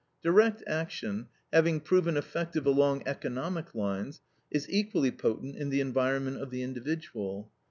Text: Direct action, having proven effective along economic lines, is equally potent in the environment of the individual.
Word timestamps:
Direct 0.23 0.63
action, 0.65 1.27
having 1.53 1.79
proven 1.79 2.17
effective 2.17 2.65
along 2.65 3.03
economic 3.05 3.75
lines, 3.75 4.19
is 4.49 4.67
equally 4.67 5.11
potent 5.11 5.55
in 5.55 5.69
the 5.69 5.79
environment 5.81 6.41
of 6.41 6.49
the 6.49 6.63
individual. 6.63 7.51